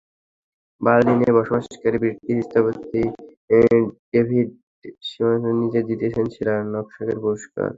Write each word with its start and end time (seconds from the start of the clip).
বার্লিনে 0.81 1.29
বসবাসকারী 1.37 1.97
ব্রিটিশ 2.01 2.37
স্থপতি 2.45 3.01
David 4.11 4.49
Chipperfield 5.07 5.63
জিতে 5.87 6.05
নিয়েছেন 6.07 6.27
সেরা 6.35 6.53
নকশাকারের 6.73 7.17
পুরস্কার। 7.23 7.67